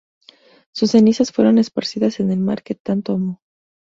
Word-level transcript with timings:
Sus 0.73 0.89
cenizas 0.89 1.31
fueron 1.31 1.59
esparcidas 1.59 2.19
en 2.19 2.31
el 2.31 2.39
mar, 2.39 2.63
que 2.63 2.73
tanto 2.73 3.13
amó. 3.13 3.39